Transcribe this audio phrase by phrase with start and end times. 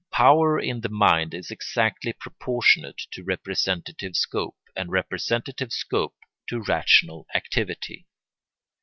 [0.11, 6.15] Power in the mind is exactly proportionate to representative scope, and representative scope
[6.47, 8.07] to rational activity.